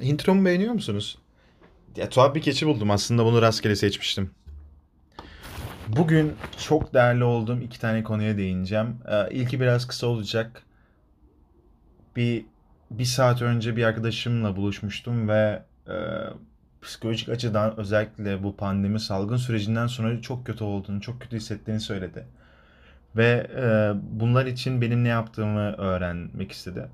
Intromu 0.00 0.44
beğeniyor 0.44 0.72
musunuz? 0.72 1.18
Ya 1.96 2.08
tuhaf 2.08 2.34
bir 2.34 2.42
keçi 2.42 2.66
buldum. 2.66 2.90
Aslında 2.90 3.24
bunu 3.24 3.42
rastgele 3.42 3.76
seçmiştim. 3.76 4.30
Bugün 5.88 6.32
çok 6.68 6.94
değerli 6.94 7.24
olduğum 7.24 7.60
iki 7.60 7.80
tane 7.80 8.02
konuya 8.02 8.36
değineceğim. 8.36 8.98
Ee, 9.08 9.34
ilki 9.34 9.60
biraz 9.60 9.86
kısa 9.86 10.06
olacak. 10.06 10.62
Bir 12.16 12.44
bir 12.90 13.04
saat 13.04 13.42
önce 13.42 13.76
bir 13.76 13.84
arkadaşımla 13.84 14.56
buluşmuştum 14.56 15.28
ve 15.28 15.62
e, 15.88 15.94
psikolojik 16.82 17.28
açıdan 17.28 17.76
özellikle 17.76 18.42
bu 18.42 18.56
pandemi 18.56 19.00
salgın 19.00 19.36
sürecinden 19.36 19.86
sonra 19.86 20.22
çok 20.22 20.46
kötü 20.46 20.64
olduğunu, 20.64 21.00
çok 21.00 21.20
kötü 21.20 21.36
hissettiğini 21.36 21.80
söyledi. 21.80 22.26
Ve 23.16 23.46
e, 23.56 23.92
bunlar 24.20 24.46
için 24.46 24.80
benim 24.80 25.04
ne 25.04 25.08
yaptığımı 25.08 25.72
öğrenmek 25.72 26.52
istedi. 26.52 26.88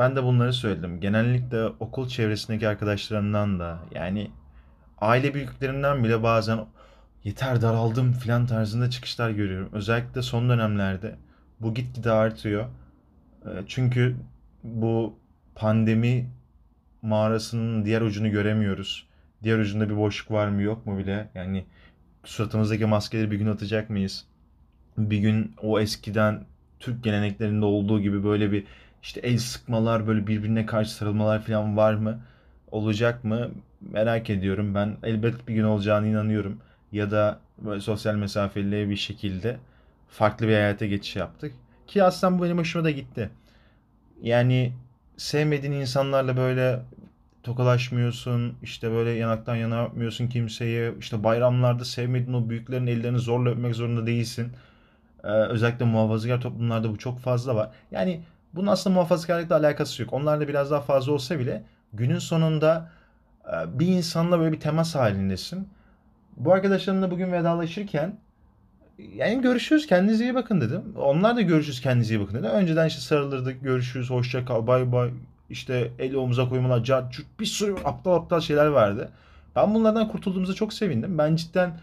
Ben 0.00 0.16
de 0.16 0.24
bunları 0.24 0.52
söyledim. 0.52 1.00
Genellikle 1.00 1.64
okul 1.64 2.08
çevresindeki 2.08 2.68
arkadaşlarımdan 2.68 3.60
da 3.60 3.78
yani 3.94 4.30
aile 4.98 5.34
büyüklerimden 5.34 6.04
bile 6.04 6.22
bazen 6.22 6.66
yeter 7.24 7.62
daraldım 7.62 8.12
filan 8.12 8.46
tarzında 8.46 8.90
çıkışlar 8.90 9.30
görüyorum. 9.30 9.68
Özellikle 9.72 10.22
son 10.22 10.48
dönemlerde 10.48 11.16
bu 11.60 11.74
gitgide 11.74 12.10
artıyor. 12.10 12.64
E, 13.44 13.48
Çünkü 13.66 14.16
bu 14.64 15.18
pandemi 15.54 16.30
mağarasının 17.02 17.84
diğer 17.84 18.00
ucunu 18.00 18.30
göremiyoruz. 18.30 19.06
Diğer 19.42 19.58
ucunda 19.58 19.90
bir 19.90 19.96
boşluk 19.96 20.30
var 20.30 20.48
mı 20.48 20.62
yok 20.62 20.86
mu 20.86 20.98
bile. 20.98 21.28
Yani 21.34 21.64
suratımızdaki 22.24 22.86
maskeleri 22.86 23.30
bir 23.30 23.36
gün 23.36 23.46
atacak 23.46 23.90
mıyız? 23.90 24.26
Bir 24.98 25.18
gün 25.18 25.54
o 25.62 25.80
eskiden 25.80 26.44
Türk 26.78 27.04
geleneklerinde 27.04 27.64
olduğu 27.64 28.00
gibi 28.00 28.24
böyle 28.24 28.52
bir 28.52 28.64
işte 29.02 29.20
el 29.20 29.38
sıkmalar, 29.38 30.06
böyle 30.06 30.26
birbirine 30.26 30.66
karşı 30.66 30.90
sarılmalar 30.90 31.42
falan 31.42 31.76
var 31.76 31.94
mı? 31.94 32.20
Olacak 32.70 33.24
mı? 33.24 33.50
Merak 33.80 34.30
ediyorum. 34.30 34.74
Ben 34.74 34.96
elbet 35.02 35.48
bir 35.48 35.54
gün 35.54 35.64
olacağına 35.64 36.06
inanıyorum. 36.06 36.58
Ya 36.92 37.10
da 37.10 37.38
böyle 37.58 37.80
sosyal 37.80 38.14
mesafeli 38.14 38.90
bir 38.90 38.96
şekilde 38.96 39.56
farklı 40.08 40.48
bir 40.48 40.52
hayata 40.52 40.86
geçiş 40.86 41.16
yaptık. 41.16 41.52
Ki 41.86 42.02
aslında 42.02 42.38
bu 42.38 42.44
benim 42.44 42.58
hoşuma 42.58 42.84
da 42.84 42.90
gitti. 42.90 43.30
Yani 44.22 44.72
sevmediğin 45.16 45.72
insanlarla 45.72 46.36
böyle 46.36 46.80
tokalaşmıyorsun, 47.42 48.54
işte 48.62 48.90
böyle 48.90 49.10
yanaktan 49.10 49.56
yana 49.56 49.84
öpmüyorsun 49.84 50.28
kimseyi, 50.28 50.98
işte 50.98 51.24
bayramlarda 51.24 51.84
sevmediğin 51.84 52.32
o 52.32 52.48
büyüklerin 52.48 52.86
ellerini 52.86 53.18
zorla 53.18 53.50
öpmek 53.50 53.74
zorunda 53.74 54.06
değilsin. 54.06 54.52
Ee, 55.24 55.28
özellikle 55.28 55.84
muhafazakar 55.84 56.40
toplumlarda 56.40 56.90
bu 56.90 56.98
çok 56.98 57.18
fazla 57.18 57.54
var. 57.54 57.70
Yani 57.90 58.20
bunun 58.54 58.66
aslında 58.66 58.94
muhafazakarlıkla 58.94 59.56
alakası 59.56 60.02
yok. 60.02 60.12
Onlarla 60.12 60.48
biraz 60.48 60.70
daha 60.70 60.80
fazla 60.80 61.12
olsa 61.12 61.38
bile 61.38 61.64
günün 61.92 62.18
sonunda 62.18 62.90
e, 63.46 63.78
bir 63.78 63.86
insanla 63.86 64.38
böyle 64.38 64.52
bir 64.52 64.60
temas 64.60 64.94
halindesin. 64.94 65.68
Bu 66.36 66.52
arkadaşlarımla 66.52 67.10
bugün 67.10 67.32
vedalaşırken 67.32 68.18
yani 69.14 69.42
görüşürüz 69.42 69.86
kendinize 69.86 70.24
iyi 70.24 70.34
bakın 70.34 70.60
dedim. 70.60 70.82
Onlar 70.96 71.36
da 71.36 71.40
görüşürüz 71.40 71.80
kendinize 71.80 72.14
iyi 72.14 72.20
bakın 72.20 72.38
dedi. 72.38 72.46
Önceden 72.46 72.86
işte 72.86 73.00
sarılırdık 73.00 73.62
görüşürüz 73.62 74.10
hoşça 74.10 74.44
kal 74.44 74.66
bay 74.66 74.92
bay 74.92 75.10
işte 75.50 75.90
el 75.98 76.14
omuza 76.14 76.48
koymalar 76.48 76.84
car 76.84 77.10
curt 77.10 77.40
bir 77.40 77.46
sürü 77.46 77.74
aptal 77.84 78.12
aptal 78.12 78.40
şeyler 78.40 78.66
vardı. 78.66 79.10
Ben 79.56 79.74
bunlardan 79.74 80.08
kurtulduğumuza 80.08 80.54
çok 80.54 80.72
sevindim. 80.72 81.18
Ben 81.18 81.36
cidden 81.36 81.80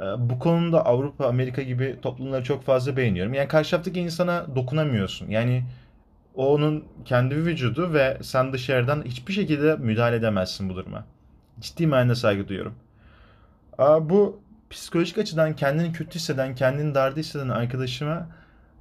e, 0.00 0.04
bu 0.18 0.38
konuda 0.38 0.86
Avrupa, 0.86 1.26
Amerika 1.26 1.62
gibi 1.62 1.96
toplumları 2.02 2.44
çok 2.44 2.64
fazla 2.64 2.96
beğeniyorum. 2.96 3.34
Yani 3.34 3.48
karşı 3.48 3.70
taraftaki 3.70 4.00
insana 4.00 4.46
dokunamıyorsun. 4.56 5.30
Yani 5.30 5.64
o 6.36 6.54
onun 6.54 6.84
kendi 7.04 7.36
vücudu 7.36 7.92
ve 7.92 8.18
sen 8.22 8.52
dışarıdan 8.52 9.02
hiçbir 9.04 9.32
şekilde 9.32 9.76
müdahale 9.76 10.16
edemezsin 10.16 10.68
bu 10.68 10.76
duruma. 10.76 11.04
Ciddi 11.60 11.86
manada 11.86 12.14
saygı 12.14 12.48
duyuyorum. 12.48 12.74
Bu 14.00 14.40
psikolojik 14.70 15.18
açıdan 15.18 15.56
kendini 15.56 15.92
kötü 15.92 16.14
hisseden, 16.14 16.54
kendini 16.54 16.94
darda 16.94 17.20
hisseden 17.20 17.48
arkadaşıma 17.48 18.28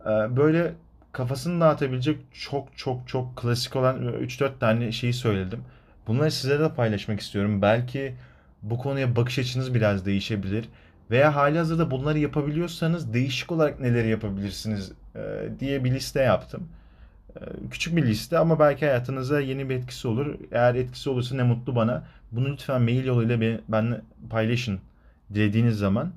e, 0.02 0.10
böyle 0.10 0.74
kafasını 1.12 1.62
dağıtabilecek 1.62 2.20
çok 2.32 2.78
çok 2.78 3.08
çok 3.08 3.38
klasik 3.38 3.76
olan 3.76 4.08
üç 4.08 4.40
dört 4.40 4.60
tane 4.60 4.92
şeyi 4.92 5.14
söyledim. 5.14 5.64
Bunları 6.08 6.32
size 6.32 6.60
de 6.60 6.74
paylaşmak 6.74 7.20
istiyorum. 7.20 7.62
Belki 7.62 8.16
bu 8.62 8.78
konuya 8.78 9.16
bakış 9.16 9.40
açınız 9.40 9.74
biraz 9.74 10.06
değişebilir. 10.06 10.70
Veya 11.12 11.36
halihazırda 11.36 11.92
bunları 11.92 12.20
yapabiliyorsanız 12.20 13.14
değişik 13.14 13.52
olarak 13.52 13.80
neleri 13.80 14.10
yapabilirsiniz 14.10 14.92
e, 15.16 15.20
diye 15.60 15.84
bir 15.84 15.92
liste 15.92 16.22
yaptım. 16.22 16.70
E, 17.36 17.70
Küçük 17.72 17.96
bir 17.96 18.06
liste 18.06 18.38
ama 18.38 18.60
belki 18.60 18.86
hayatınıza 18.86 19.40
yeni 19.42 19.70
bir 19.70 19.76
etkisi 19.76 20.08
olur. 20.08 20.36
Eğer 20.52 20.76
etkisi 20.76 21.10
olursa 21.10 21.36
ne 21.36 21.44
mutlu 21.44 21.76
bana. 21.76 22.04
Bunu 22.32 22.50
lütfen 22.54 22.82
mail 22.82 23.06
yoluyla 23.06 23.42
be- 23.42 23.62
benimle 23.70 24.02
paylaşın 24.30 24.80
dilediğiniz 25.34 25.78
zaman. 25.78 26.12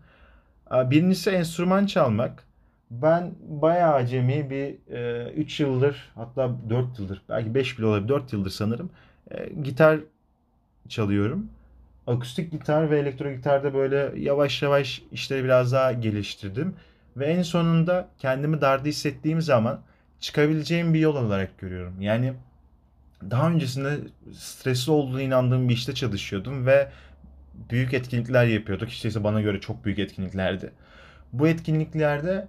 Aa, 0.70 0.90
Birincisi 0.90 1.30
enstrüman 1.30 1.86
çalmak. 1.86 2.44
Ben 2.90 3.34
bayağı 3.48 3.94
acemi 3.94 4.50
bir 4.50 4.92
e, 4.96 5.32
3 5.32 5.60
yıldır 5.60 6.12
hatta 6.14 6.50
4 6.70 6.98
yıldır 6.98 7.22
belki 7.28 7.54
5 7.54 7.78
bile 7.78 7.86
olabilir 7.86 8.08
4 8.08 8.32
yıldır 8.32 8.50
sanırım 8.50 8.90
e, 9.30 9.48
gitar 9.62 10.00
çalıyorum. 10.88 11.46
Akustik 12.06 12.52
gitar 12.52 12.90
ve 12.90 12.98
elektro 12.98 13.30
gitarda 13.32 13.74
böyle 13.74 14.12
yavaş 14.16 14.62
yavaş 14.62 15.02
işleri 15.12 15.44
biraz 15.44 15.72
daha 15.72 15.92
geliştirdim. 15.92 16.74
Ve 17.16 17.26
en 17.26 17.42
sonunda 17.42 18.08
kendimi 18.18 18.60
darda 18.60 18.88
hissettiğim 18.88 19.42
zaman 19.42 19.80
çıkabileceğim 20.20 20.94
bir 20.94 21.00
yol 21.00 21.16
olarak 21.16 21.58
görüyorum. 21.58 22.00
Yani 22.00 22.34
daha 23.30 23.50
öncesinde 23.50 23.98
stresli 24.32 24.92
olduğunu 24.92 25.20
inandığım 25.20 25.68
bir 25.68 25.74
işte 25.74 25.94
çalışıyordum 25.94 26.66
ve 26.66 26.88
büyük 27.70 27.94
etkinlikler 27.94 28.46
yapıyorduk. 28.46 28.88
İşte 28.88 29.08
ise 29.08 29.24
bana 29.24 29.40
göre 29.40 29.60
çok 29.60 29.84
büyük 29.84 29.98
etkinliklerdi. 29.98 30.72
Bu 31.32 31.48
etkinliklerde 31.48 32.48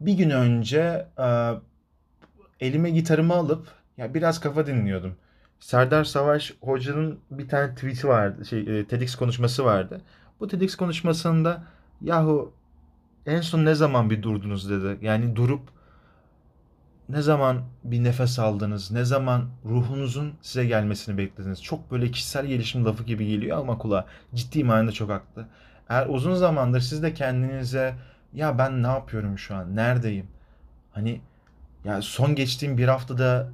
bir 0.00 0.12
gün 0.12 0.30
önce 0.30 1.06
e, 1.18 1.50
elime 2.60 2.90
gitarımı 2.90 3.34
alıp 3.34 3.68
ya 3.96 4.14
biraz 4.14 4.40
kafa 4.40 4.66
dinliyordum. 4.66 5.16
Serdar 5.60 6.04
Savaş 6.04 6.54
Hoca'nın 6.60 7.20
bir 7.30 7.48
tane 7.48 7.74
tweet'i 7.74 8.08
vardı, 8.08 8.44
şey 8.44 8.80
e, 8.80 8.84
TEDx 8.84 9.14
konuşması 9.14 9.64
vardı. 9.64 10.00
Bu 10.40 10.48
TEDx 10.48 10.76
konuşmasında 10.76 11.64
yahu 12.00 12.52
en 13.26 13.40
son 13.40 13.64
ne 13.64 13.74
zaman 13.74 14.10
bir 14.10 14.22
durdunuz 14.22 14.70
dedi. 14.70 15.06
Yani 15.06 15.36
durup 15.36 15.62
ne 17.08 17.22
zaman 17.22 17.62
bir 17.84 18.04
nefes 18.04 18.38
aldınız, 18.38 18.90
ne 18.90 19.04
zaman 19.04 19.48
ruhunuzun 19.64 20.34
size 20.42 20.66
gelmesini 20.66 21.18
beklediniz. 21.18 21.62
Çok 21.62 21.90
böyle 21.90 22.10
kişisel 22.10 22.46
gelişim 22.46 22.84
lafı 22.84 23.04
gibi 23.04 23.26
geliyor 23.26 23.58
ama 23.58 23.78
kulağa 23.78 24.06
ciddi 24.34 24.64
manada 24.64 24.92
çok 24.92 25.10
haklı. 25.10 25.46
Eğer 25.88 26.06
uzun 26.06 26.34
zamandır 26.34 26.80
siz 26.80 27.02
de 27.02 27.14
kendinize 27.14 27.94
ya 28.34 28.58
ben 28.58 28.82
ne 28.82 28.86
yapıyorum 28.86 29.38
şu 29.38 29.54
an, 29.54 29.76
neredeyim? 29.76 30.26
Hani 30.92 31.20
ya 31.84 32.02
son 32.02 32.34
geçtiğim 32.34 32.78
bir 32.78 32.88
haftada 32.88 33.50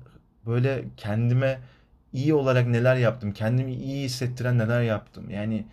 böyle 0.46 0.84
kendime 0.96 1.60
iyi 2.12 2.34
olarak 2.34 2.66
neler 2.66 2.96
yaptım, 2.96 3.32
kendimi 3.32 3.74
iyi 3.74 4.04
hissettiren 4.04 4.58
neler 4.58 4.82
yaptım. 4.82 5.30
Yani 5.30 5.66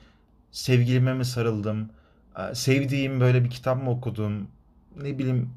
sevgilime 0.51 1.13
mi 1.13 1.25
sarıldım, 1.25 1.89
sevdiğim 2.53 3.19
böyle 3.19 3.43
bir 3.43 3.49
kitap 3.49 3.83
mı 3.83 3.89
okudum, 3.89 4.47
ne 5.01 5.19
bileyim 5.19 5.49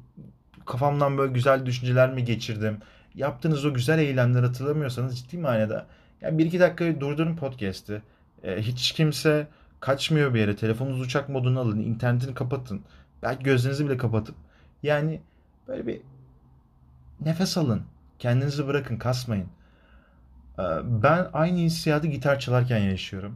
kafamdan 0.71 1.17
böyle 1.17 1.33
güzel 1.33 1.65
düşünceler 1.65 2.13
mi 2.13 2.25
geçirdim? 2.25 2.77
Yaptığınız 3.15 3.65
o 3.65 3.73
güzel 3.73 3.99
eylemleri 3.99 4.45
hatırlamıyorsanız 4.45 5.19
ciddi 5.19 5.37
manada 5.37 5.85
yani 6.21 6.37
bir 6.37 6.45
iki 6.45 6.59
dakika 6.59 7.01
durdurun 7.01 7.35
podcast'i. 7.35 8.01
E, 8.43 8.61
hiç 8.61 8.91
kimse 8.91 9.47
kaçmıyor 9.79 10.33
bir 10.33 10.39
yere. 10.39 10.55
Telefonunuzu 10.55 11.03
uçak 11.03 11.29
moduna 11.29 11.59
alın. 11.59 11.79
internetini 11.79 12.33
kapatın. 12.33 12.81
Belki 13.23 13.43
gözlerinizi 13.43 13.85
bile 13.85 13.97
kapatıp 13.97 14.35
yani 14.83 15.21
böyle 15.67 15.87
bir 15.87 16.01
nefes 17.21 17.57
alın. 17.57 17.81
Kendinizi 18.19 18.67
bırakın, 18.67 18.97
kasmayın. 18.97 19.47
E, 20.59 20.63
ben 21.03 21.29
aynı 21.33 21.57
hissiyatı 21.57 22.07
gitar 22.07 22.39
çalarken 22.39 22.79
yaşıyorum. 22.79 23.35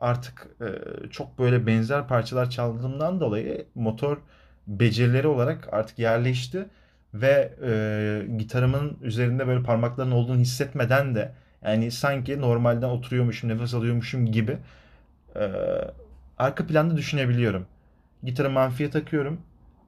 Artık 0.00 0.46
e, 0.60 0.66
çok 1.10 1.38
böyle 1.38 1.66
benzer 1.66 2.08
parçalar 2.08 2.50
çaldığımdan 2.50 3.20
dolayı 3.20 3.66
motor 3.74 4.18
becerileri 4.66 5.26
olarak 5.26 5.68
artık 5.72 5.98
yerleşti 5.98 6.66
ve 7.14 7.52
e, 7.62 8.36
gitarımın 8.36 8.98
üzerinde 9.02 9.46
böyle 9.46 9.62
parmakların 9.62 10.10
olduğunu 10.10 10.40
hissetmeden 10.40 11.14
de 11.14 11.32
yani 11.64 11.90
sanki 11.90 12.40
normalden 12.40 12.88
oturuyormuşum, 12.88 13.50
nefes 13.50 13.74
alıyormuşum 13.74 14.26
gibi 14.26 14.58
e, 15.36 15.50
arka 16.38 16.66
planda 16.66 16.96
düşünebiliyorum. 16.96 17.66
Gitarımı 18.22 18.60
amfiye 18.60 18.90
takıyorum. 18.90 19.40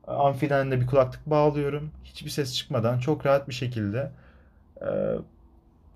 Amfiden 0.06 0.70
de 0.70 0.80
bir 0.80 0.86
kulaklık 0.86 1.26
bağlıyorum. 1.26 1.90
Hiçbir 2.04 2.30
ses 2.30 2.54
çıkmadan 2.54 2.98
çok 2.98 3.26
rahat 3.26 3.48
bir 3.48 3.54
şekilde 3.54 4.10
e, 4.80 4.88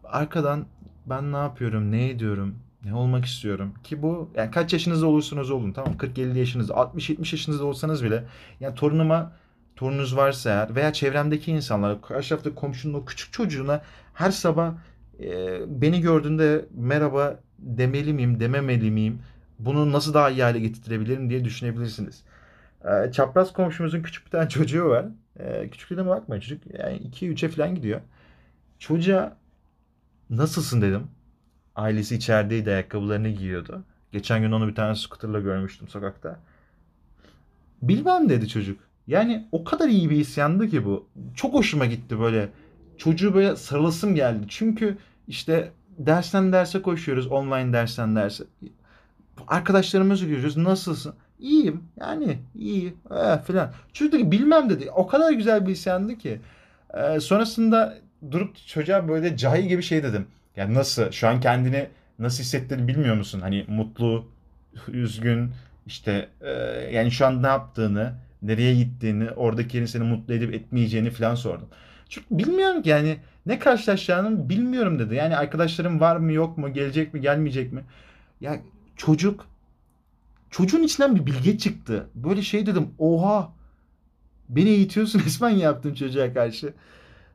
arkadan 0.05 0.67
ben 1.07 1.33
ne 1.33 1.37
yapıyorum, 1.37 1.93
ne 1.93 2.09
ediyorum, 2.09 2.59
ne 2.85 2.95
olmak 2.95 3.25
istiyorum 3.25 3.75
ki 3.85 4.03
bu 4.03 4.31
yani 4.37 4.51
kaç 4.51 4.73
yaşınızda 4.73 5.07
olursunuz 5.07 5.51
olun 5.51 5.73
tamam 5.73 5.95
40-50 5.95 6.39
yaşınızda 6.39 6.75
60-70 6.75 7.19
yaşınızda 7.19 7.65
olsanız 7.65 8.05
bile 8.05 8.25
yani 8.61 8.75
torunuma 8.75 9.33
torununuz 9.77 10.17
varsa 10.17 10.51
eğer 10.51 10.75
veya 10.75 10.93
çevremdeki 10.93 11.53
insanlara 11.53 12.01
karşı 12.01 12.29
tarafta 12.29 12.55
komşunun 12.55 12.95
o 12.95 13.05
küçük 13.05 13.33
çocuğuna 13.33 13.83
her 14.15 14.31
sabah 14.31 14.75
e, 15.21 15.61
beni 15.81 16.01
gördüğünde 16.01 16.65
merhaba 16.75 17.41
demeli 17.59 18.13
miyim, 18.13 18.41
dememeli 18.41 18.91
miyim? 18.91 19.23
Bunu 19.59 19.93
nasıl 19.93 20.15
daha 20.15 20.31
iyi 20.31 20.43
hale 20.43 20.61
getirebilirim 20.61 21.31
diye 21.31 21.45
düşünebilirsiniz. 21.45 22.25
E, 22.85 23.13
çapraz 23.13 23.53
komşumuzun 23.53 24.03
küçük 24.03 24.27
bir 24.27 24.31
tane 24.31 24.49
çocuğu 24.49 24.85
var. 24.85 25.07
E, 25.39 25.69
küçüklüğüne 25.71 26.07
bakmayın 26.07 26.41
çocuk 26.41 26.63
yani 26.79 26.99
2-3'e 26.99 27.49
falan 27.49 27.75
gidiyor. 27.75 28.01
Çocuğa 28.79 29.37
nasılsın 30.31 30.83
dedim. 30.83 31.09
Ailesi 31.79 32.15
içerideydi 32.15 32.71
ayakkabılarını 32.71 33.29
giyiyordu. 33.29 33.83
Geçen 34.13 34.43
gün 34.43 34.53
onu 34.53 34.69
bir 34.69 34.75
tane 34.75 34.95
scooterla 34.95 35.41
görmüştüm 35.41 35.89
sokakta. 35.89 36.39
Bilmem 37.83 38.29
dedi 38.29 38.49
çocuk. 38.49 38.81
Yani 39.07 39.49
o 39.53 39.65
kadar 39.65 39.89
iyi 39.89 40.11
bir 40.11 40.17
isyandı 40.17 40.69
ki 40.69 40.85
bu. 40.85 41.07
Çok 41.35 41.55
hoşuma 41.55 41.87
gitti 41.87 42.21
böyle. 42.21 42.49
Çocuğu 42.97 43.35
böyle 43.35 43.57
sarılasım 43.57 44.15
geldi. 44.15 44.45
Çünkü 44.49 44.99
işte 45.29 45.73
dersten 45.99 46.53
derse 46.53 46.83
koşuyoruz. 46.83 47.27
Online 47.27 47.73
dersten 47.73 48.17
derse. 48.17 48.45
Arkadaşlarımızı 49.49 50.27
görüyoruz. 50.27 50.57
Nasılsın? 50.57 51.15
İyiyim. 51.39 51.83
Yani 52.01 52.39
iyi. 52.55 52.95
Eh, 53.11 53.39
falan. 53.43 53.73
Çocuk 53.93 54.13
dedi 54.13 54.31
bilmem 54.31 54.71
dedi. 54.71 54.91
O 54.91 55.07
kadar 55.07 55.33
güzel 55.33 55.67
bir 55.67 55.73
isyandı 55.73 56.19
ki. 56.19 56.41
Ee, 56.95 57.21
sonrasında 57.21 57.99
durup 58.31 58.57
çocuğa 58.67 59.09
böyle 59.09 59.37
cahil 59.37 59.69
gibi 59.69 59.83
şey 59.83 60.03
dedim. 60.03 60.27
Yani 60.59 60.75
nasıl? 60.75 61.11
Şu 61.11 61.29
an 61.29 61.41
kendini 61.41 61.89
nasıl 62.19 62.43
hissettiğini 62.43 62.89
bilmiyor 62.89 63.17
musun? 63.17 63.41
Hani 63.41 63.65
mutlu, 63.69 64.29
üzgün, 64.89 65.51
işte 65.87 66.29
e, 66.41 66.51
yani 66.93 67.11
şu 67.11 67.27
an 67.27 67.43
ne 67.43 67.47
yaptığını, 67.47 68.15
nereye 68.43 68.75
gittiğini, 68.75 69.31
oradakilerin 69.31 69.87
seni 69.87 70.05
mutlu 70.05 70.35
edip 70.35 70.55
etmeyeceğini 70.55 71.11
falan 71.11 71.35
sordum. 71.35 71.69
Çünkü 72.09 72.27
bilmiyorum 72.31 72.83
ki 72.83 72.89
yani 72.89 73.19
ne 73.47 73.59
karşılaşacağını 73.59 74.49
bilmiyorum 74.49 74.99
dedi. 74.99 75.15
Yani 75.15 75.37
arkadaşlarım 75.37 76.01
var 76.01 76.17
mı 76.17 76.33
yok 76.33 76.59
mu, 76.59 76.73
gelecek 76.73 77.15
mi 77.15 77.21
gelmeyecek 77.21 77.73
mi? 77.73 77.85
Ya 78.41 78.61
çocuk, 78.97 79.47
çocuğun 80.51 80.83
içinden 80.83 81.17
bir 81.17 81.27
bilge 81.27 81.59
çıktı. 81.59 82.07
Böyle 82.15 82.43
şey 82.43 82.67
dedim, 82.67 82.89
oha 82.99 83.53
beni 84.49 84.69
eğitiyorsun 84.69 85.21
resmen 85.27 85.51
yaptım 85.51 85.95
çocuğa 85.95 86.35
karşı. 86.35 86.75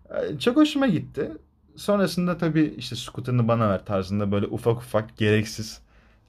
Ee, 0.10 0.40
Çok 0.40 0.58
hoşuma 0.58 0.88
gitti. 0.88 1.32
Sonrasında 1.76 2.38
tabii 2.38 2.74
işte 2.78 2.96
scooter'ını 2.96 3.48
bana 3.48 3.70
ver 3.70 3.86
tarzında 3.86 4.32
böyle 4.32 4.48
ufak 4.48 4.78
ufak 4.78 5.18
gereksiz 5.18 5.82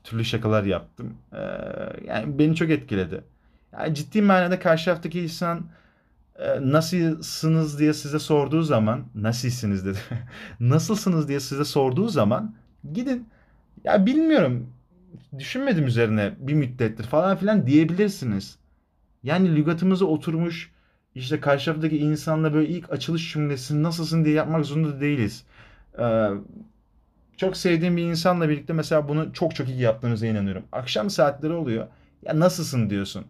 türlü 0.05 0.25
şakalar 0.25 0.65
yaptım. 0.65 1.15
Ee, 1.33 1.39
yani 2.07 2.39
beni 2.39 2.57
çok 2.57 2.71
etkiledi. 2.71 3.25
Yani 3.73 3.95
ciddi 3.95 4.23
manada 4.23 4.59
karşı 4.61 4.85
taraftaki 4.85 5.21
insan 5.21 5.67
e, 6.39 6.73
nasılsınız 6.73 7.79
diye 7.79 7.95
size 7.95 8.19
sorduğu 8.19 8.63
zaman 8.63 9.05
nasılsınız 9.15 9.87
dedi. 9.87 9.99
Nasılsınız 10.61 11.29
diye 11.29 11.41
size 11.41 11.65
sorduğu 11.65 12.09
zaman 12.09 12.55
gidin 12.93 13.29
ya 13.85 14.07
bilmiyorum 14.07 14.71
düşünmedim 15.39 15.87
üzerine 15.87 16.35
bir 16.39 16.55
müddettir 16.55 17.05
falan 17.05 17.37
filan 17.37 17.67
diyebilirsiniz. 17.67 18.59
Yani 19.23 19.57
lügatımıza 19.57 20.05
oturmuş 20.05 20.73
işte 21.15 21.41
karşı 21.41 21.71
insanla 21.91 22.55
böyle 22.55 22.69
ilk 22.69 22.93
açılış 22.93 23.33
cümlesini 23.33 23.83
nasılsın 23.83 24.25
diye 24.25 24.35
yapmak 24.35 24.67
zorunda 24.67 25.01
değiliz. 25.01 25.45
Ee, 25.99 26.29
çok 27.37 27.57
sevdiğim 27.57 27.97
bir 27.97 28.03
insanla 28.03 28.49
birlikte 28.49 28.73
mesela 28.73 29.09
bunu 29.09 29.33
çok 29.33 29.55
çok 29.55 29.69
iyi 29.69 29.81
yaptığınıza 29.81 30.27
inanıyorum. 30.27 30.65
Akşam 30.73 31.11
saatleri 31.11 31.53
oluyor. 31.53 31.87
Ya 32.23 32.41
nasılsın 32.41 32.91
diyorsun. 32.91 33.27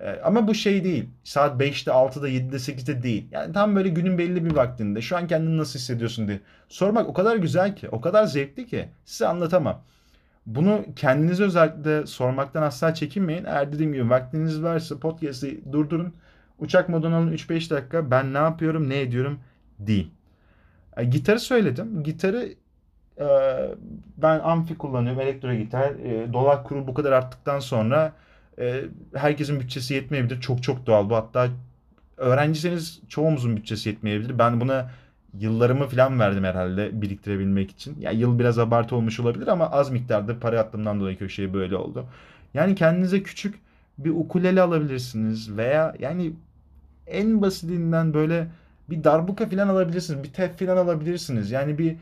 Ee, 0.00 0.20
ama 0.24 0.48
bu 0.48 0.54
şey 0.54 0.84
değil. 0.84 1.08
Saat 1.24 1.60
5'te, 1.60 1.90
6'da, 1.90 2.28
7'de, 2.28 2.56
8'de 2.56 3.02
değil. 3.02 3.26
Yani 3.30 3.52
tam 3.52 3.76
böyle 3.76 3.88
günün 3.88 4.18
belli 4.18 4.44
bir 4.44 4.56
vaktinde. 4.56 5.02
Şu 5.02 5.16
an 5.16 5.26
kendini 5.26 5.58
nasıl 5.58 5.78
hissediyorsun 5.78 6.28
diye. 6.28 6.40
Sormak 6.68 7.08
o 7.08 7.12
kadar 7.12 7.36
güzel 7.36 7.76
ki, 7.76 7.88
o 7.88 8.00
kadar 8.00 8.24
zevkli 8.24 8.66
ki 8.66 8.88
size 9.04 9.26
anlatamam. 9.26 9.82
Bunu 10.46 10.84
kendinize 10.96 11.44
özellikle 11.44 12.06
sormaktan 12.06 12.62
asla 12.62 12.94
çekinmeyin. 12.94 13.44
Eğer 13.44 13.72
dediğim 13.72 13.92
gibi 13.92 14.10
vaktiniz 14.10 14.62
varsa 14.62 14.98
podcast'i 14.98 15.72
durdurun. 15.72 16.14
Uçak 16.62 16.88
moduna 16.88 17.16
alın 17.16 17.32
3-5 17.32 17.70
dakika. 17.70 18.10
Ben 18.10 18.34
ne 18.34 18.38
yapıyorum, 18.38 18.88
ne 18.88 19.00
ediyorum 19.00 19.38
deyin. 19.78 20.10
E, 20.96 21.04
gitarı 21.04 21.40
söyledim. 21.40 22.02
Gitarı 22.02 22.48
e, 23.18 23.26
ben 24.16 24.40
amfi 24.40 24.78
kullanıyorum, 24.78 25.20
elektro 25.20 25.54
gitar. 25.54 25.90
E, 25.90 26.32
dolar 26.32 26.64
kuru 26.64 26.86
bu 26.86 26.94
kadar 26.94 27.12
arttıktan 27.12 27.58
sonra 27.58 28.12
e, 28.58 28.84
herkesin 29.14 29.60
bütçesi 29.60 29.94
yetmeyebilir. 29.94 30.40
Çok 30.40 30.62
çok 30.62 30.86
doğal 30.86 31.10
bu. 31.10 31.16
Hatta 31.16 31.48
öğrenciseniz 32.16 33.00
çoğumuzun 33.08 33.56
bütçesi 33.56 33.88
yetmeyebilir. 33.88 34.38
Ben 34.38 34.60
buna 34.60 34.90
yıllarımı 35.38 35.86
falan 35.86 36.20
verdim 36.20 36.44
herhalde 36.44 37.02
biriktirebilmek 37.02 37.70
için. 37.70 38.00
Ya 38.00 38.10
yıl 38.10 38.38
biraz 38.38 38.58
abartı 38.58 38.96
olmuş 38.96 39.20
olabilir 39.20 39.46
ama 39.46 39.70
az 39.70 39.90
miktarda 39.90 40.40
para 40.40 40.60
attığımdan 40.60 41.00
dolayı 41.00 41.18
köşeye 41.18 41.54
böyle 41.54 41.76
oldu. 41.76 42.06
Yani 42.54 42.74
kendinize 42.74 43.22
küçük 43.22 43.54
bir 43.98 44.10
ukulele 44.10 44.62
alabilirsiniz 44.62 45.56
veya 45.56 45.94
yani 45.98 46.32
en 47.06 47.42
basitinden 47.42 48.14
böyle 48.14 48.48
bir 48.90 49.04
darbuka 49.04 49.48
falan 49.48 49.68
alabilirsiniz. 49.68 50.22
Bir 50.24 50.32
tef 50.32 50.58
falan 50.58 50.76
alabilirsiniz. 50.76 51.50
Yani 51.50 51.78
bir 51.78 51.96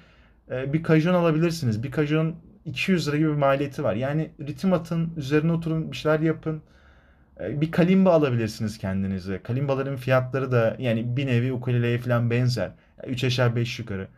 e, 0.50 0.73
bir 0.73 0.82
kajon 0.82 1.14
alabilirsiniz. 1.14 1.82
Bir 1.82 1.91
kajon 1.91 2.37
200 2.64 3.08
lira 3.08 3.17
gibi 3.17 3.29
bir 3.29 3.35
maliyeti 3.35 3.85
var. 3.85 3.94
Yani 3.94 4.31
ritim 4.41 4.73
atın, 4.73 5.12
üzerine 5.17 5.52
oturun, 5.52 5.93
bir 5.93 5.97
şeyler 5.97 6.20
yapın. 6.20 6.62
E, 7.41 7.61
Bir 7.61 7.70
kalimba 7.73 8.12
alabilirsiniz 8.12 8.79
kendinize. 8.79 9.43
Kalimbaların 9.43 9.97
fiyatları 9.97 10.52
da 10.52 10.76
yani 10.79 11.17
bir 11.17 11.26
nevi 11.26 11.53
ukuleleye 11.53 11.99
falan 11.99 12.31
benzer. 12.31 12.70
3 13.06 13.25
aşağı 13.25 13.56
5 13.56 13.79
yukarı. 13.79 14.08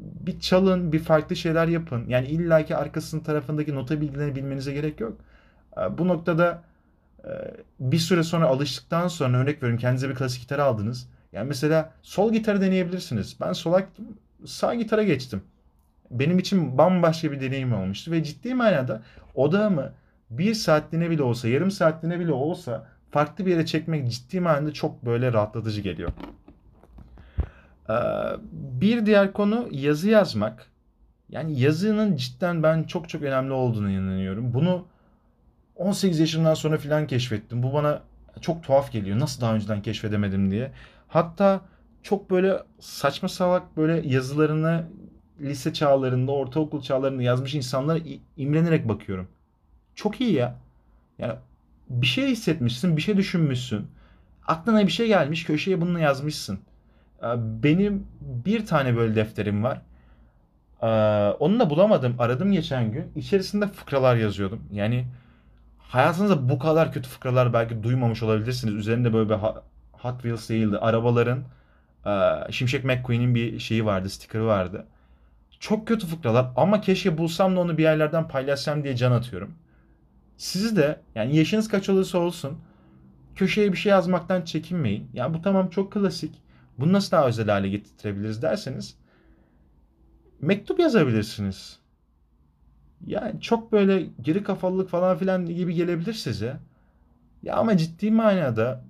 Bir 0.00 0.40
çalın, 0.40 0.92
bir 0.92 0.98
farklı 0.98 1.36
şeyler 1.36 1.68
yapın. 1.68 2.04
Yani 2.08 2.26
illaki 2.26 2.76
arkasının 2.76 3.22
tarafındaki 3.22 3.74
nota 3.74 4.00
bilgilerini 4.00 4.36
bilmenize 4.36 4.72
gerek 4.72 5.00
yok. 5.00 5.18
E, 5.78 5.98
Bu 5.98 6.08
noktada 6.08 6.62
bir 7.80 7.98
süre 7.98 8.22
sonra 8.22 8.46
alıştıktan 8.46 9.08
sonra 9.08 9.38
örnek 9.38 9.56
veriyorum 9.56 9.78
kendinize 9.78 10.08
bir 10.08 10.14
klasik 10.14 10.40
gitar 10.40 10.58
aldınız. 10.58 11.08
Yani 11.32 11.48
mesela 11.48 11.92
sol 12.02 12.32
gitarı 12.32 12.60
deneyebilirsiniz. 12.60 13.36
Ben 13.40 13.52
sola 13.52 13.82
sağ 14.44 14.74
gitara 14.74 15.02
geçtim. 15.02 15.42
Benim 16.10 16.38
için 16.38 16.78
bambaşka 16.78 17.32
bir 17.32 17.40
deneyim 17.40 17.72
olmuştu 17.72 18.10
ve 18.10 18.24
ciddi 18.24 18.54
manada 18.54 19.02
odağımı 19.34 19.92
bir 20.30 20.54
saatliğine 20.54 21.10
bile 21.10 21.22
olsa, 21.22 21.48
yarım 21.48 21.70
saatliğine 21.70 22.20
bile 22.20 22.32
olsa 22.32 22.86
farklı 23.10 23.46
bir 23.46 23.50
yere 23.50 23.66
çekmek 23.66 24.10
ciddi 24.10 24.40
manada 24.40 24.72
çok 24.72 25.06
böyle 25.06 25.32
rahatlatıcı 25.32 25.80
geliyor. 25.80 26.10
Ee, 27.90 27.94
Bir 28.52 29.06
diğer 29.06 29.32
konu 29.32 29.68
yazı 29.70 30.08
yazmak. 30.08 30.66
Yani 31.28 31.60
yazının 31.60 32.16
cidden 32.16 32.62
ben 32.62 32.82
çok 32.82 33.08
çok 33.08 33.22
önemli 33.22 33.52
olduğunu 33.52 33.90
inanıyorum. 33.90 34.54
Bunu 34.54 34.86
18 35.76 36.20
yaşımdan 36.20 36.54
sonra 36.54 36.78
filan 36.78 37.06
keşfettim. 37.06 37.62
Bu 37.62 37.72
bana 37.72 38.02
çok 38.40 38.62
tuhaf 38.64 38.92
geliyor. 38.92 39.18
Nasıl 39.18 39.40
daha 39.40 39.54
önceden 39.54 39.82
keşfedemedim 39.82 40.50
diye. 40.50 40.72
Hatta 41.08 41.60
çok 42.02 42.30
böyle 42.30 42.58
saçma 42.80 43.28
salak 43.28 43.76
böyle 43.76 44.08
yazılarını 44.08 44.86
lise 45.40 45.72
çağlarında, 45.72 46.32
ortaokul 46.32 46.82
çağlarında 46.82 47.22
yazmış 47.22 47.54
insanlara 47.54 47.98
imrenerek 48.36 48.88
bakıyorum. 48.88 49.28
Çok 49.94 50.20
iyi 50.20 50.32
ya. 50.32 50.56
Yani 51.18 51.34
bir 51.90 52.06
şey 52.06 52.28
hissetmişsin, 52.28 52.96
bir 52.96 53.02
şey 53.02 53.16
düşünmüşsün. 53.16 53.86
Aklına 54.46 54.86
bir 54.86 54.92
şey 54.92 55.06
gelmiş, 55.06 55.44
köşeye 55.44 55.80
bunu 55.80 56.00
yazmışsın. 56.00 56.58
Ee, 57.22 57.26
Benim 57.62 58.06
bir 58.20 58.66
tane 58.66 58.96
böyle 58.96 59.14
defterim 59.16 59.64
var. 59.64 59.82
Ee, 60.82 60.86
Onu 61.38 61.60
da 61.60 61.70
bulamadım. 61.70 62.16
Aradım 62.18 62.52
geçen 62.52 62.92
gün. 62.92 63.12
İçerisinde 63.16 63.68
fıkralar 63.68 64.16
yazıyordum. 64.16 64.60
Yani 64.72 65.06
hayatınızda 65.88 66.48
bu 66.48 66.58
kadar 66.58 66.92
kötü 66.92 67.08
fıkralar 67.08 67.52
belki 67.52 67.82
duymamış 67.82 68.22
olabilirsiniz. 68.22 68.74
Üzerinde 68.74 69.12
böyle 69.12 69.28
bir 69.30 69.34
Hot 69.92 70.22
Wheels 70.22 70.48
değildi. 70.48 70.78
Arabaların 70.78 71.44
Şimşek 72.50 72.84
McQueen'in 72.84 73.34
bir 73.34 73.58
şeyi 73.58 73.84
vardı, 73.84 74.10
stikeri 74.10 74.44
vardı. 74.44 74.86
Çok 75.60 75.88
kötü 75.88 76.06
fıkralar 76.06 76.46
ama 76.56 76.80
keşke 76.80 77.18
bulsam 77.18 77.56
da 77.56 77.60
onu 77.60 77.78
bir 77.78 77.82
yerlerden 77.82 78.28
paylaşsam 78.28 78.84
diye 78.84 78.96
can 78.96 79.12
atıyorum. 79.12 79.54
Siz 80.36 80.76
de 80.76 81.00
yani 81.14 81.36
yaşınız 81.36 81.68
kaç 81.68 81.88
olursa 81.88 82.18
olsun 82.18 82.58
köşeye 83.34 83.72
bir 83.72 83.76
şey 83.76 83.90
yazmaktan 83.90 84.42
çekinmeyin. 84.42 85.10
Ya 85.12 85.34
bu 85.34 85.42
tamam 85.42 85.70
çok 85.70 85.92
klasik. 85.92 86.34
Bunu 86.78 86.92
nasıl 86.92 87.10
daha 87.10 87.26
özel 87.26 87.48
hale 87.48 87.68
getirebiliriz 87.68 88.42
derseniz 88.42 88.96
mektup 90.40 90.80
yazabilirsiniz. 90.80 91.78
Yani 93.06 93.40
çok 93.40 93.72
böyle 93.72 94.06
geri 94.22 94.42
kafalılık 94.42 94.88
falan 94.88 95.18
filan 95.18 95.46
gibi 95.46 95.74
gelebilir 95.74 96.12
size. 96.12 96.56
Ya 97.42 97.56
ama 97.56 97.76
ciddi 97.76 98.10
manada 98.10 98.84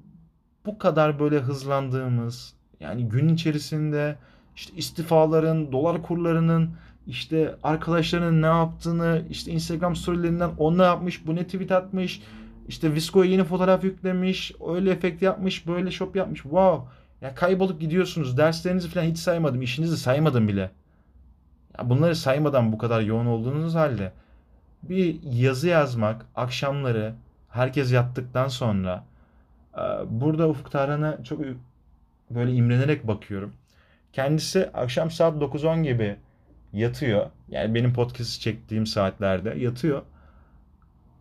bu 0.67 0.79
kadar 0.79 1.21
böyle 1.21 1.39
hızlandığımız 1.39 2.55
yani 2.81 3.09
gün 3.09 3.29
içerisinde 3.29 4.17
işte 4.57 4.77
istifaların, 4.77 5.73
dolar 5.73 6.03
kurlarının, 6.03 6.71
işte 7.07 7.55
arkadaşlarının 7.63 8.43
ne 8.43 8.47
yaptığını, 8.47 9.23
işte 9.31 9.53
Instagram 9.53 9.97
storylerinden 9.97 10.51
o 10.59 10.79
ne 10.79 10.83
yapmış, 10.83 11.27
bu 11.27 11.35
ne 11.35 11.45
tweet 11.45 11.73
atmış, 11.73 12.23
işte 12.69 12.95
Visco'ya 12.95 13.31
yeni 13.31 13.45
fotoğraf 13.45 13.85
yüklemiş, 13.85 14.53
öyle 14.69 14.91
efekt 14.91 15.23
yapmış, 15.23 15.67
böyle 15.67 15.91
shop 15.91 16.17
yapmış. 16.17 16.43
Wow. 16.43 16.89
Ya 17.21 17.35
kaybolup 17.35 17.81
gidiyorsunuz. 17.81 18.39
Derslerinizi 18.39 18.89
falan 18.89 19.05
hiç 19.05 19.19
saymadım. 19.19 19.63
işinizi 19.63 19.97
saymadım 19.97 20.49
bile. 20.49 20.71
Bunları 21.83 22.17
saymadan 22.17 22.73
bu 22.73 22.79
kadar 22.79 23.01
yoğun 23.01 23.27
olduğunuz 23.27 23.75
halde 23.75 24.13
bir 24.83 25.23
yazı 25.23 25.69
yazmak 25.69 26.27
akşamları 26.35 27.15
herkes 27.49 27.93
yattıktan 27.93 28.49
sonra 28.49 29.05
e, 29.75 29.83
burada 30.09 30.49
Ufuk 30.49 30.71
Tarhan'a 30.71 31.25
çok 31.25 31.41
böyle 32.31 32.53
imrenerek 32.53 33.07
bakıyorum. 33.07 33.53
Kendisi 34.13 34.71
akşam 34.75 35.11
saat 35.11 35.43
9-10 35.43 35.83
gibi 35.83 36.17
yatıyor. 36.73 37.27
Yani 37.49 37.75
benim 37.75 37.95
podcast'ı 37.95 38.41
çektiğim 38.41 38.87
saatlerde 38.87 39.51
yatıyor. 39.51 40.03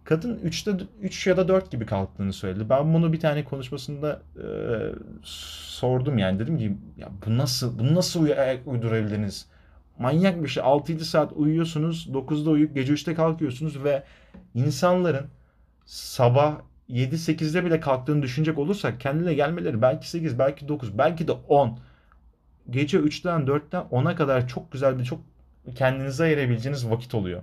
Kadın 0.03 0.37
3'te 0.37 0.85
3 1.01 1.27
ya 1.27 1.37
da 1.37 1.47
4 1.47 1.71
gibi 1.71 1.85
kalktığını 1.85 2.33
söyledi. 2.33 2.69
Ben 2.69 2.93
bunu 2.93 3.13
bir 3.13 3.19
tane 3.19 3.43
konuşmasında 3.43 4.21
e, 4.37 4.45
sordum 5.23 6.17
yani 6.17 6.39
dedim 6.39 6.57
ki 6.57 6.77
ya 6.97 7.09
bu 7.25 7.37
nasıl 7.37 7.79
bu 7.79 7.95
nasıl 7.95 8.27
uydurabildiniz? 8.65 9.52
Manyak 9.99 10.43
bir 10.43 10.47
şey. 10.47 10.63
6-7 10.63 10.99
saat 10.99 11.33
uyuyorsunuz, 11.33 12.07
9'da 12.13 12.49
uyuyup 12.49 12.75
gece 12.75 12.93
3'te 12.93 13.13
kalkıyorsunuz 13.15 13.83
ve 13.83 14.03
insanların 14.53 15.27
sabah 15.85 16.59
7-8'de 16.89 17.65
bile 17.65 17.79
kalktığını 17.79 18.21
düşünecek 18.21 18.57
olursak 18.57 18.99
kendine 18.99 19.33
gelmeleri 19.33 19.81
belki 19.81 20.09
8, 20.09 20.39
belki 20.39 20.67
9, 20.67 20.97
belki 20.97 21.27
de 21.27 21.31
10. 21.31 21.79
Gece 22.69 22.97
3'ten 22.97 23.41
4'ten 23.41 23.81
10'a 23.81 24.15
kadar 24.15 24.47
çok 24.47 24.71
güzel 24.71 24.99
bir 24.99 25.03
çok 25.03 25.19
kendinize 25.75 26.23
ayırabileceğiniz 26.23 26.89
vakit 26.89 27.15
oluyor. 27.15 27.41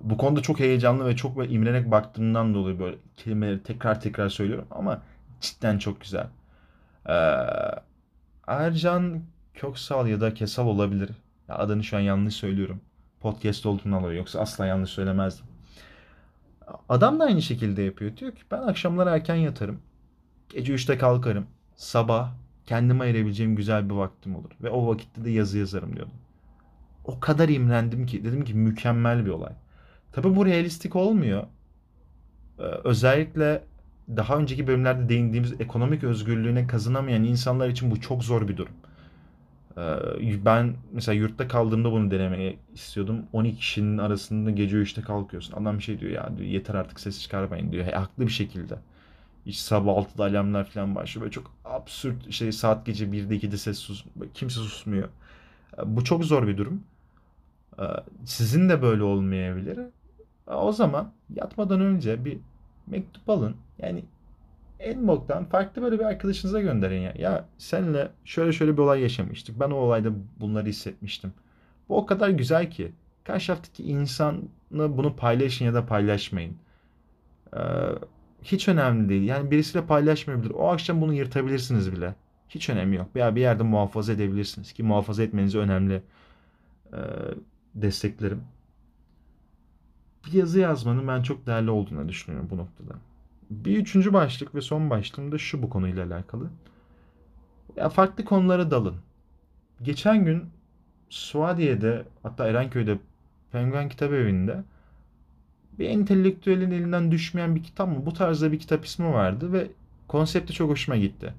Bu 0.00 0.16
konuda 0.18 0.42
çok 0.42 0.60
heyecanlı 0.60 1.06
ve 1.06 1.16
çok 1.16 1.36
böyle 1.38 1.52
imrenerek 1.52 1.90
baktığımdan 1.90 2.54
dolayı 2.54 2.78
böyle 2.80 2.96
kelimeleri 3.16 3.62
tekrar 3.62 4.00
tekrar 4.00 4.28
söylüyorum 4.28 4.66
ama 4.70 5.02
cidden 5.40 5.78
çok 5.78 6.00
güzel. 6.00 6.26
Ee, 7.08 7.12
Ercan 8.46 9.22
Köksal 9.60 10.06
ya 10.06 10.20
da 10.20 10.34
Kesal 10.34 10.66
olabilir. 10.66 11.10
Ya 11.48 11.58
adını 11.58 11.84
şu 11.84 11.96
an 11.96 12.00
yanlış 12.00 12.34
söylüyorum. 12.34 12.80
Podcast 13.20 13.66
olduğundan 13.66 14.02
dolayı 14.02 14.18
yoksa 14.18 14.40
asla 14.40 14.66
yanlış 14.66 14.90
söylemezdim. 14.90 15.46
Adam 16.88 17.20
da 17.20 17.24
aynı 17.24 17.42
şekilde 17.42 17.82
yapıyor. 17.82 18.16
Diyor 18.16 18.32
ki 18.32 18.42
ben 18.50 18.62
akşamlar 18.62 19.06
erken 19.06 19.34
yatarım. 19.34 19.80
Gece 20.48 20.74
3'te 20.74 20.98
kalkarım. 20.98 21.46
Sabah 21.76 22.32
kendime 22.66 23.04
ayırabileceğim 23.04 23.56
güzel 23.56 23.90
bir 23.90 23.94
vaktim 23.94 24.36
olur. 24.36 24.50
Ve 24.62 24.70
o 24.70 24.88
vakitte 24.88 25.24
de 25.24 25.30
yazı 25.30 25.58
yazarım 25.58 25.96
diyordum. 25.96 26.14
O 27.04 27.20
kadar 27.20 27.48
imrendim 27.48 28.06
ki 28.06 28.24
dedim 28.24 28.44
ki 28.44 28.54
mükemmel 28.54 29.24
bir 29.24 29.30
olay. 29.30 29.52
Tabii 30.12 30.36
bu 30.36 30.46
realistik 30.46 30.96
olmuyor. 30.96 31.46
Ee, 32.58 32.62
özellikle 32.62 33.64
daha 34.08 34.36
önceki 34.36 34.66
bölümlerde 34.66 35.08
değindiğimiz 35.08 35.60
ekonomik 35.60 36.04
özgürlüğüne 36.04 36.66
kazanamayan 36.66 37.24
insanlar 37.24 37.68
için 37.68 37.90
bu 37.90 38.00
çok 38.00 38.24
zor 38.24 38.48
bir 38.48 38.56
durum. 38.56 38.74
Ee, 39.78 40.44
ben 40.44 40.76
mesela 40.92 41.16
yurtta 41.16 41.48
kaldığımda 41.48 41.92
bunu 41.92 42.10
denemeye 42.10 42.56
istiyordum. 42.74 43.26
12 43.32 43.56
kişinin 43.56 43.98
arasında 43.98 44.50
gece 44.50 44.76
3'te 44.76 45.02
kalkıyorsun. 45.02 45.52
Adam 45.62 45.78
bir 45.78 45.82
şey 45.82 46.00
diyor 46.00 46.12
ya 46.12 46.32
diyor, 46.38 46.48
yeter 46.48 46.74
artık 46.74 47.00
ses 47.00 47.22
çıkarmayın 47.22 47.72
diyor. 47.72 47.86
He, 47.86 47.90
haklı 47.92 48.26
bir 48.26 48.32
şekilde. 48.32 48.78
İş 49.46 49.62
sabah 49.62 49.92
6'da 49.92 50.24
alarmlar 50.24 50.64
falan 50.64 50.94
başlıyor. 50.94 51.22
Böyle 51.22 51.32
çok 51.32 51.52
absürt 51.64 52.32
şey 52.32 52.52
saat 52.52 52.86
gece 52.86 53.04
1'de 53.12 53.36
2'de 53.36 53.56
ses 53.56 53.78
sus 53.78 54.04
kimse 54.34 54.60
susmuyor. 54.60 55.08
Ee, 55.78 55.96
bu 55.96 56.04
çok 56.04 56.24
zor 56.24 56.46
bir 56.46 56.56
durum. 56.56 56.82
Ee, 57.80 57.84
sizin 58.24 58.68
de 58.68 58.82
böyle 58.82 59.02
olmayabilir. 59.02 59.80
O 60.46 60.72
zaman 60.72 61.12
yatmadan 61.34 61.80
önce 61.80 62.24
bir 62.24 62.38
mektup 62.86 63.30
alın. 63.30 63.56
Yani 63.78 64.04
en 64.80 65.08
boktan 65.08 65.44
farklı 65.44 65.82
böyle 65.82 65.98
bir 65.98 66.04
arkadaşınıza 66.04 66.60
gönderin 66.60 67.00
ya. 67.00 67.14
Ya 67.18 67.44
senle 67.58 68.08
şöyle 68.24 68.52
şöyle 68.52 68.72
bir 68.72 68.78
olay 68.78 69.00
yaşamıştık. 69.00 69.60
Ben 69.60 69.70
o 69.70 69.74
olayda 69.74 70.10
bunları 70.40 70.66
hissetmiştim. 70.66 71.32
Bu 71.88 71.96
o 71.96 72.06
kadar 72.06 72.28
güzel 72.28 72.70
ki. 72.70 72.92
Karşı 73.24 73.46
taraftaki 73.46 73.82
insanla 73.82 74.96
bunu 74.98 75.16
paylaşın 75.16 75.64
ya 75.64 75.74
da 75.74 75.86
paylaşmayın. 75.86 76.56
Ee, 77.56 77.60
hiç 78.42 78.68
önemli 78.68 79.08
değil. 79.08 79.22
Yani 79.22 79.50
birisiyle 79.50 79.86
paylaşmayabilir. 79.86 80.50
O 80.50 80.68
akşam 80.68 81.00
bunu 81.00 81.14
yırtabilirsiniz 81.14 81.92
bile. 81.92 82.14
Hiç 82.48 82.68
önemi 82.70 82.96
yok. 82.96 83.16
Veya 83.16 83.36
bir 83.36 83.40
yerde 83.40 83.62
muhafaza 83.62 84.12
edebilirsiniz 84.12 84.72
ki 84.72 84.82
muhafaza 84.82 85.22
etmeniz 85.22 85.54
önemli. 85.54 86.02
Ee, 86.92 86.96
desteklerim. 87.74 88.42
Bir 90.26 90.32
yazı 90.32 90.60
yazmanın 90.60 91.08
ben 91.08 91.22
çok 91.22 91.46
değerli 91.46 91.70
olduğunu 91.70 92.08
düşünüyorum 92.08 92.48
bu 92.50 92.56
noktada. 92.56 92.94
Bir 93.50 93.78
üçüncü 93.78 94.12
başlık 94.12 94.54
ve 94.54 94.60
son 94.60 94.90
başlığım 94.90 95.32
da 95.32 95.38
şu 95.38 95.62
bu 95.62 95.70
konuyla 95.70 96.06
alakalı. 96.06 96.50
Ya 97.76 97.88
farklı 97.88 98.24
konulara 98.24 98.70
dalın. 98.70 98.96
Geçen 99.82 100.24
gün 100.24 100.44
Suadiye'de 101.08 102.04
hatta 102.22 102.46
Erenköy'de 102.46 102.98
Penguen 103.52 103.88
Kitap 103.88 104.12
Evi'nde 104.12 104.64
bir 105.78 105.88
entelektüelin 105.88 106.70
elinden 106.70 107.10
düşmeyen 107.10 107.56
bir 107.56 107.62
kitap 107.62 107.88
mı? 107.88 108.06
Bu 108.06 108.12
tarzda 108.12 108.52
bir 108.52 108.58
kitap 108.58 108.84
ismi 108.84 109.12
vardı 109.12 109.52
ve 109.52 109.70
konsepti 110.08 110.52
çok 110.52 110.70
hoşuma 110.70 110.96
gitti. 110.96 111.34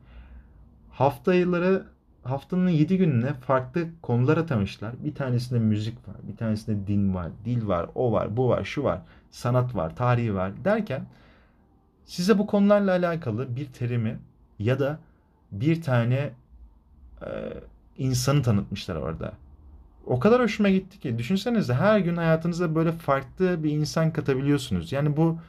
Hafta 0.92 1.34
yılları 1.34 1.86
haftanın 2.24 2.70
7 2.70 2.98
gününe 2.98 3.34
farklı 3.34 3.88
konular 4.02 4.38
atamışlar. 4.38 4.94
Bir 5.04 5.16
tanesinde 5.16 5.60
müzik 5.60 6.08
var, 6.08 6.16
bir 6.28 6.38
tanesinde 6.38 6.88
din 6.88 7.14
var, 7.14 7.32
dil 7.46 7.68
var, 7.68 7.90
o 7.96 8.12
var, 8.12 8.38
bu 8.38 8.50
var, 8.50 8.64
şu 8.64 8.84
var, 8.84 9.02
sanat 9.32 9.76
var, 9.76 9.96
tarihi 9.96 10.36
var 10.36 10.66
derken 10.66 11.06
size 12.12 12.38
bu 12.38 12.48
konularla 12.48 12.92
alakalı 12.92 13.56
bir 13.56 13.66
terimi 13.66 14.20
ya 14.60 14.80
da 14.80 15.00
bir 15.52 15.82
tane 15.82 16.34
e, 17.22 17.30
insanı 17.98 18.44
tanıtmışlar 18.44 18.96
orada. 18.96 19.34
O 20.06 20.20
kadar 20.20 20.42
hoşuma 20.42 20.70
gitti 20.70 21.00
ki 21.00 21.18
düşünsenize 21.18 21.74
her 21.74 22.00
gün 22.00 22.18
hayatınıza 22.18 22.76
böyle 22.76 22.92
farklı 22.92 23.64
bir 23.64 23.72
insan 23.72 24.14
katabiliyorsunuz. 24.14 24.92
Yani 24.92 25.18
bu 25.18 25.40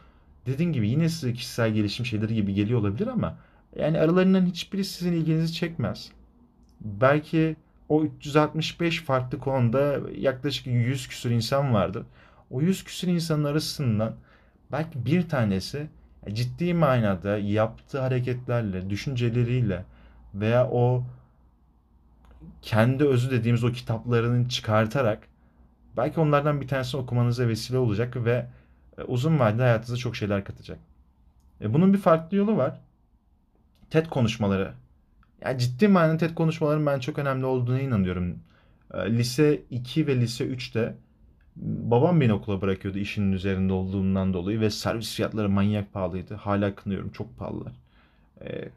dediğim 0.47 0.73
gibi 0.73 0.89
yine 0.89 1.09
size 1.09 1.33
kişisel 1.33 1.71
gelişim 1.71 2.07
şeyleri 2.07 2.35
gibi 2.35 2.55
geliyor 2.55 2.81
olabilir 2.81 3.07
ama 3.07 3.37
yani 3.77 3.99
aralarından 3.99 4.47
hiçbiri 4.47 4.85
sizin 4.85 5.13
ilginizi 5.13 5.53
çekmez. 5.53 6.13
Belki 6.81 7.57
o 7.89 8.05
365 8.05 9.03
farklı 9.03 9.39
konuda 9.39 10.01
yaklaşık 10.17 10.67
100 10.67 11.09
küsur 11.09 11.31
insan 11.31 11.75
vardır. 11.75 12.03
O 12.51 12.61
100 12.61 12.85
küsur 12.85 13.09
insanın 13.09 13.45
arasından 13.45 14.15
belki 14.73 15.07
bir 15.07 15.29
tanesi 15.29 15.89
ciddi 16.33 16.75
manada 16.75 17.39
yaptığı 17.39 18.01
hareketlerle, 18.01 18.91
düşünceleriyle 18.91 19.85
veya 20.35 20.69
o 20.71 21.05
kendi 22.63 23.05
özü 23.05 23.31
dediğimiz 23.31 23.65
o 23.65 23.73
kitaplarını 23.73 24.49
çıkartarak 24.49 25.29
belki 25.97 26.21
onlardan 26.21 26.61
bir 26.61 26.69
tanesini 26.69 27.01
okumanıza 27.01 27.49
vesile 27.49 27.79
olacak 27.79 28.17
ve 28.17 28.47
e, 28.99 29.03
uzun 29.03 29.39
vadede 29.39 29.63
hayatınıza 29.63 29.97
çok 29.97 30.17
şeyler 30.17 30.45
katacak. 30.45 30.79
E, 31.61 31.75
bunun 31.75 31.93
bir 31.93 31.99
farklı 31.99 32.37
yolu 32.37 32.57
var. 32.57 32.81
TED 33.91 34.07
konuşmaları. 34.07 34.73
Yani 35.41 35.59
ciddi 35.59 35.89
manada 35.89 36.17
TED 36.17 36.35
konuşmaların 36.35 36.87
ben 36.87 36.99
çok 36.99 37.19
önemli 37.19 37.47
olduğuna 37.47 37.81
inanıyorum. 37.81 38.39
E, 38.95 39.13
lise 39.13 39.63
2 39.71 40.07
ve 40.07 40.21
lise 40.21 40.45
3'te 40.45 40.95
babam 41.57 42.21
beni 42.21 42.33
okula 42.33 42.61
bırakıyordu 42.61 42.99
işinin 42.99 43.33
üzerinde 43.33 43.73
olduğumdan 43.73 44.35
dolayı 44.35 44.61
ve 44.61 44.71
servis 44.71 45.15
fiyatları 45.15 45.49
manyak 45.49 45.93
pahalıydı. 45.93 46.35
Hala 46.35 46.75
kınıyorum 46.75 47.11
çok 47.11 47.39
pahalılar. 47.39 47.73
E, 48.45 48.69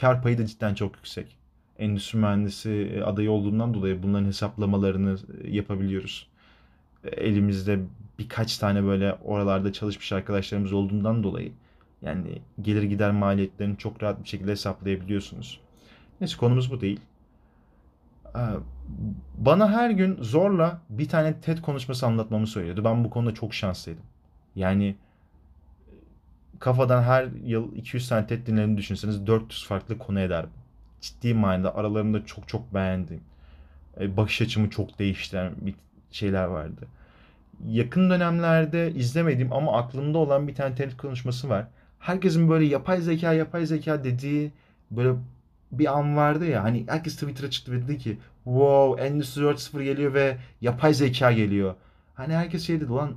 kar 0.00 0.22
payı 0.22 0.38
da 0.38 0.46
cidden 0.46 0.74
çok 0.74 0.96
yüksek. 0.96 1.36
Endüstri 1.78 2.18
mühendisi 2.18 2.70
e, 2.70 3.02
adayı 3.02 3.30
olduğumdan 3.30 3.74
dolayı 3.74 4.02
bunların 4.02 4.26
hesaplamalarını 4.26 5.18
e, 5.44 5.50
yapabiliyoruz. 5.50 6.26
E, 7.04 7.08
elimizde 7.08 7.80
birkaç 8.18 8.58
tane 8.58 8.84
böyle 8.84 9.14
oralarda 9.14 9.72
çalışmış 9.72 10.12
arkadaşlarımız 10.12 10.72
olduğundan 10.72 11.22
dolayı 11.22 11.52
yani 12.02 12.38
gelir 12.62 12.82
gider 12.82 13.10
maliyetlerini 13.10 13.76
çok 13.76 14.02
rahat 14.02 14.22
bir 14.22 14.28
şekilde 14.28 14.50
hesaplayabiliyorsunuz. 14.50 15.60
Neyse 16.20 16.36
konumuz 16.36 16.70
bu 16.72 16.80
değil. 16.80 17.00
Ee, 18.36 18.40
bana 19.38 19.70
her 19.72 19.90
gün 19.90 20.22
zorla 20.22 20.80
bir 20.88 21.08
tane 21.08 21.40
TED 21.40 21.58
konuşması 21.58 22.06
anlatmamı 22.06 22.46
söylüyordu. 22.46 22.84
Ben 22.84 23.04
bu 23.04 23.10
konuda 23.10 23.34
çok 23.34 23.54
şanslıydım. 23.54 24.02
Yani 24.56 24.96
kafadan 26.58 27.02
her 27.02 27.28
yıl 27.44 27.76
200 27.76 28.08
tane 28.08 28.26
TED 28.26 28.46
dinlerini 28.46 28.76
düşünseniz 28.76 29.26
400 29.26 29.66
farklı 29.66 29.98
konu 29.98 30.20
eder. 30.20 30.46
Ciddi 31.00 31.34
manada 31.34 31.74
aralarında 31.76 32.26
çok 32.26 32.48
çok 32.48 32.74
beğendiğim, 32.74 33.22
e, 34.00 34.16
bakış 34.16 34.42
açımı 34.42 34.70
çok 34.70 34.98
değiştiren 34.98 35.52
bir 35.60 35.74
şeyler 36.10 36.44
vardı. 36.44 36.88
Yakın 37.66 38.10
dönemlerde 38.10 38.92
izlemediğim 38.92 39.52
ama 39.52 39.78
aklımda 39.78 40.18
olan 40.18 40.48
bir 40.48 40.54
tane 40.54 40.74
TED 40.74 40.92
konuşması 40.96 41.48
var. 41.48 41.66
Herkesin 41.98 42.48
böyle 42.48 42.64
yapay 42.64 43.00
zeka 43.00 43.32
yapay 43.32 43.66
zeka 43.66 44.04
dediği 44.04 44.52
böyle 44.90 45.14
bir 45.72 45.98
an 45.98 46.16
vardı 46.16 46.46
ya 46.46 46.64
hani 46.64 46.84
herkes 46.88 47.14
Twitter'a 47.14 47.50
çıktı 47.50 47.72
ve 47.72 47.82
dedi 47.82 47.98
ki 47.98 48.18
wow 48.44 49.06
Endüstri 49.06 49.42
4.0 49.42 49.82
geliyor 49.82 50.14
ve 50.14 50.36
yapay 50.60 50.94
zeka 50.94 51.32
geliyor. 51.32 51.74
Hani 52.14 52.34
herkes 52.34 52.66
şey 52.66 52.80
dedi 52.80 52.90
lan 52.90 53.16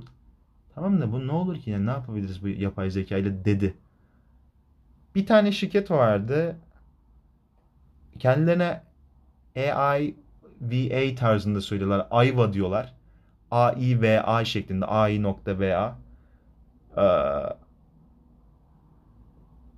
tamam 0.74 1.00
da 1.00 1.12
bu 1.12 1.26
ne 1.26 1.32
olur 1.32 1.56
ki 1.56 1.70
yani 1.70 1.86
ne 1.86 1.90
yapabiliriz 1.90 2.42
bu 2.42 2.48
yapay 2.48 2.90
zeka 2.90 3.16
ile 3.16 3.44
dedi. 3.44 3.74
Bir 5.14 5.26
tane 5.26 5.52
şirket 5.52 5.90
vardı. 5.90 6.56
Kendilerine 8.18 8.82
AI 9.56 10.14
A-I-V-A 10.70 11.14
tarzında 11.14 11.60
söylüyorlar. 11.60 12.06
Ayva 12.10 12.52
diyorlar. 12.52 12.94
A-I-V-A 13.50 14.44
şeklinde. 14.44 14.86
A-I 14.86 15.22
nokta 15.22 15.58
V-A. 15.58 15.96
Ee, 16.96 17.56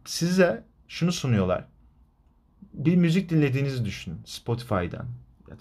size 0.04 0.64
şunu 0.88 1.12
sunuyorlar. 1.12 1.64
Bir 2.76 2.96
müzik 2.96 3.30
dinlediğinizi 3.30 3.84
düşünün. 3.84 4.18
Spotify'dan 4.24 5.06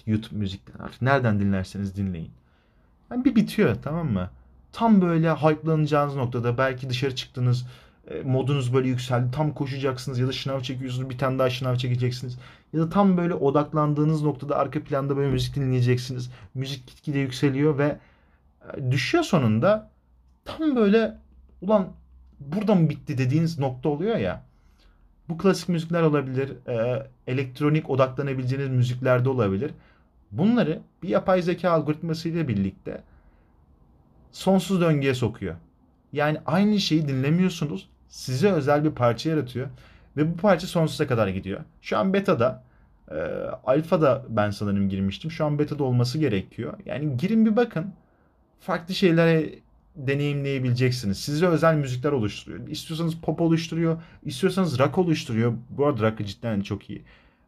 YouTube 0.05 0.39
müzikten 0.39 0.79
artık 0.79 1.01
nereden 1.01 1.39
dinlerseniz 1.39 1.95
dinleyin. 1.95 2.31
Yani 3.11 3.25
bir 3.25 3.35
bitiyor 3.35 3.75
tamam 3.83 4.11
mı? 4.11 4.29
Tam 4.71 5.01
böyle 5.01 5.33
hype'lanacağınız 5.33 6.15
noktada 6.15 6.57
belki 6.57 6.89
dışarı 6.89 7.15
çıktınız 7.15 7.65
e, 8.07 8.21
modunuz 8.21 8.73
böyle 8.73 8.87
yükseldi. 8.87 9.31
Tam 9.31 9.53
koşacaksınız 9.53 10.19
ya 10.19 10.27
da 10.27 10.31
şınav 10.31 10.61
çekiyorsunuz 10.61 11.09
bir 11.09 11.17
tane 11.17 11.39
daha 11.39 11.49
şınav 11.49 11.75
çekeceksiniz. 11.75 12.37
Ya 12.73 12.79
da 12.81 12.89
tam 12.89 13.17
böyle 13.17 13.33
odaklandığınız 13.33 14.23
noktada 14.23 14.57
arka 14.57 14.83
planda 14.83 15.17
böyle 15.17 15.31
müzik 15.31 15.55
dinleyeceksiniz. 15.55 16.31
Müzik 16.53 16.87
gitgide 16.87 17.19
yükseliyor 17.19 17.77
ve 17.77 17.97
e, 18.73 18.91
düşüyor 18.91 19.23
sonunda. 19.23 19.89
Tam 20.45 20.75
böyle 20.75 21.17
ulan 21.61 21.87
burada 22.39 22.75
mı 22.75 22.89
bitti 22.89 23.17
dediğiniz 23.17 23.59
nokta 23.59 23.89
oluyor 23.89 24.17
ya. 24.17 24.43
Bu 25.29 25.37
klasik 25.37 25.69
müzikler 25.69 26.01
olabilir. 26.01 26.67
E, 26.67 27.07
elektronik 27.27 27.89
odaklanabileceğiniz 27.89 28.69
müzikler 28.69 29.25
de 29.25 29.29
olabilir. 29.29 29.71
Bunları 30.31 30.81
bir 31.03 31.09
yapay 31.09 31.41
zeka 31.41 31.69
algoritması 31.69 32.29
ile 32.29 32.47
birlikte 32.47 33.01
sonsuz 34.31 34.81
döngüye 34.81 35.13
sokuyor. 35.13 35.55
Yani 36.13 36.37
aynı 36.45 36.79
şeyi 36.79 37.07
dinlemiyorsunuz. 37.07 37.89
Size 38.07 38.51
özel 38.51 38.83
bir 38.83 38.91
parça 38.91 39.29
yaratıyor. 39.29 39.67
Ve 40.17 40.33
bu 40.33 40.37
parça 40.37 40.67
sonsuza 40.67 41.07
kadar 41.07 41.27
gidiyor. 41.27 41.59
Şu 41.81 41.97
an 41.97 42.13
beta'da. 42.13 42.63
E, 43.11 43.15
alfa'da 43.65 44.25
ben 44.29 44.49
sanırım 44.49 44.89
girmiştim. 44.89 45.31
Şu 45.31 45.45
an 45.45 45.59
beta'da 45.59 45.83
olması 45.83 46.17
gerekiyor. 46.17 46.73
Yani 46.85 47.17
girin 47.17 47.45
bir 47.45 47.55
bakın. 47.55 47.93
Farklı 48.59 48.93
şeylere 48.93 49.59
deneyimleyebileceksiniz. 49.95 51.19
Size 51.19 51.47
özel 51.47 51.75
müzikler 51.75 52.11
oluşturuyor. 52.11 52.67
İstiyorsanız 52.67 53.15
pop 53.15 53.41
oluşturuyor. 53.41 54.01
istiyorsanız 54.23 54.79
rock 54.79 54.97
oluşturuyor. 54.97 55.53
Bu 55.69 55.85
arada 55.85 56.11
rock'ı 56.11 56.25
cidden 56.25 56.61
çok 56.61 56.89
iyi. 56.89 57.01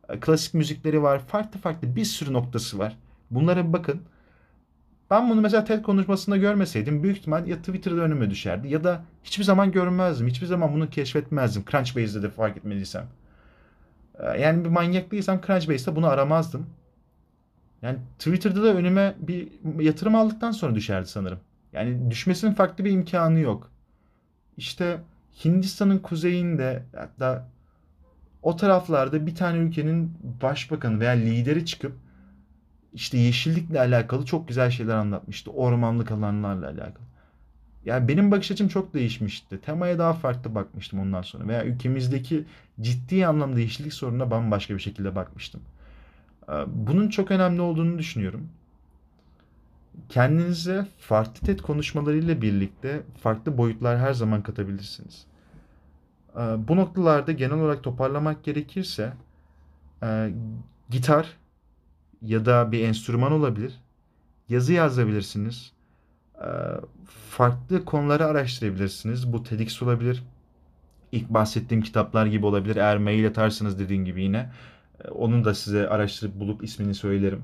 E, 0.09 0.19
klasik 0.19 0.53
müzikleri 0.53 1.03
var. 1.03 1.19
Farklı 1.19 1.59
farklı 1.59 1.95
bir 1.95 2.05
sürü 2.05 2.33
noktası 2.33 2.79
var. 2.79 2.97
Bunlara 3.31 3.73
bakın. 3.73 4.01
Ben 5.11 5.29
bunu 5.29 5.41
mesela 5.41 5.63
TED 5.63 5.81
konuşmasında 5.81 6.37
görmeseydim 6.37 7.03
büyük 7.03 7.17
ihtimal 7.17 7.47
ya 7.47 7.57
Twitter'da 7.57 8.01
önüme 8.01 8.29
düşerdi 8.29 8.67
ya 8.67 8.83
da 8.83 9.03
hiçbir 9.23 9.43
zaman 9.43 9.71
görmezdim. 9.71 10.27
Hiçbir 10.27 10.47
zaman 10.47 10.73
bunu 10.73 10.89
keşfetmezdim. 10.89 11.63
Crunchbase'de 11.71 12.23
de 12.23 12.29
fark 12.29 12.57
etmediysem. 12.57 13.05
Ee, 14.19 14.41
yani 14.41 14.65
bir 14.65 14.69
manyak 14.69 15.11
değilsem 15.11 15.41
Crunchbase'de 15.47 15.95
bunu 15.95 16.07
aramazdım. 16.07 16.65
Yani 17.81 17.97
Twitter'da 18.19 18.63
da 18.63 18.67
önüme 18.73 19.15
bir 19.19 19.47
yatırım 19.79 20.15
aldıktan 20.15 20.51
sonra 20.51 20.75
düşerdi 20.75 21.07
sanırım. 21.07 21.39
Yani 21.77 22.12
düşmesinin 22.12 22.53
farklı 22.53 22.86
bir 22.86 22.91
imkanı 22.91 23.39
yok. 23.39 23.72
İşte 24.57 25.00
Hindistan'ın 25.46 26.00
kuzeyinde 26.00 26.84
hatta 26.96 27.48
o 28.43 28.55
taraflarda 28.55 29.25
bir 29.27 29.36
tane 29.36 29.57
ülkenin 29.57 30.13
başbakanı 30.41 31.00
veya 31.00 31.12
lideri 31.12 31.65
çıkıp 31.65 31.93
işte 32.93 33.17
yeşillikle 33.17 33.79
alakalı 33.79 34.25
çok 34.25 34.48
güzel 34.48 34.72
şeyler 34.72 34.96
anlatmıştı. 34.96 35.51
Ormanlık 35.51 36.12
alanlarla 36.12 36.65
alakalı. 36.65 37.07
Yani 37.86 38.07
benim 38.07 38.31
bakış 38.31 38.51
açım 38.51 38.67
çok 38.67 38.93
değişmişti. 38.93 39.62
Temaya 39.62 40.00
daha 40.00 40.13
farklı 40.13 40.55
bakmıştım 40.55 41.00
ondan 41.00 41.22
sonra. 41.22 41.48
Veya 41.48 41.65
ülkemizdeki 41.65 42.46
ciddi 42.81 43.27
anlamda 43.27 43.60
yeşillik 43.60 43.93
sorununa 43.93 44.31
bambaşka 44.31 44.74
bir 44.75 44.79
şekilde 44.79 45.15
bakmıştım. 45.15 45.62
Ee, 46.50 46.53
bunun 46.67 47.10
çok 47.10 47.31
önemli 47.31 47.62
olduğunu 47.62 48.00
düşünüyorum. 48.00 48.50
Kendinize 50.09 50.87
farklı 50.99 51.45
TED 51.45 51.60
konuşmalarıyla 51.60 52.41
birlikte 52.41 53.03
farklı 53.21 53.57
boyutlar 53.57 53.97
her 53.99 54.13
zaman 54.13 54.43
katabilirsiniz. 54.43 55.25
Ee, 56.36 56.39
bu 56.39 56.75
noktalarda 56.75 57.31
genel 57.31 57.60
olarak 57.60 57.83
toparlamak 57.83 58.43
gerekirse 58.43 59.13
e, 60.03 60.33
gitar 60.89 61.38
ya 62.21 62.45
da 62.45 62.71
bir 62.71 62.83
enstrüman 62.83 63.31
olabilir. 63.31 63.81
Yazı 64.49 64.73
yazabilirsiniz. 64.73 65.71
Ee, 66.41 66.47
farklı 67.29 67.86
konuları 67.86 68.25
araştırabilirsiniz. 68.25 69.33
Bu 69.33 69.43
TEDx 69.43 69.83
olabilir. 69.83 70.23
İlk 71.12 71.29
bahsettiğim 71.29 71.83
kitaplar 71.83 72.25
gibi 72.25 72.45
olabilir. 72.45 72.75
Eğer 72.75 72.97
mail 72.97 73.27
atarsınız 73.27 73.79
dediğim 73.79 74.05
gibi 74.05 74.23
yine. 74.23 74.51
Ee, 75.03 75.07
onun 75.07 75.45
da 75.45 75.53
size 75.53 75.89
araştırıp 75.89 76.39
bulup 76.39 76.63
ismini 76.63 76.95
söylerim. 76.95 77.43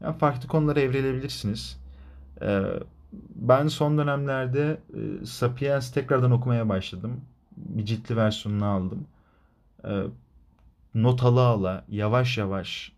Yani 0.00 0.18
farklı 0.18 0.48
konulara 0.48 0.80
evrilebilirsiniz. 0.80 1.81
Ee, 2.42 2.62
ben 3.34 3.68
son 3.68 3.98
dönemlerde 3.98 4.80
e, 4.94 5.26
Sapiens 5.26 5.92
tekrardan 5.92 6.30
okumaya 6.30 6.68
başladım. 6.68 7.20
Bir 7.56 7.84
ciltli 7.84 8.16
versiyonunu 8.16 8.66
aldım. 8.66 9.06
Not 10.94 11.22
ala 11.22 11.40
ala, 11.40 11.84
yavaş 11.88 12.38
yavaş 12.38 12.92